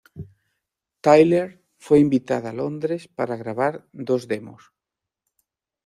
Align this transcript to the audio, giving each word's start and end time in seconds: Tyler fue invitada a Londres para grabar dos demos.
Tyler 1.03 1.63
fue 1.77 1.99
invitada 1.99 2.49
a 2.49 2.53
Londres 2.53 3.07
para 3.07 3.35
grabar 3.37 3.87
dos 3.93 4.27
demos. 4.27 4.73